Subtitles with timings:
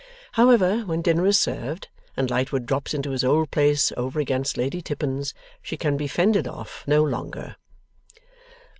[0.31, 4.81] However, when dinner is served, and Lightwood drops into his old place over against Lady
[4.81, 7.55] Tippins, she can be fended off no longer.